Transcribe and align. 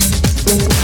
Thank 0.00 0.72
you. 0.72 0.79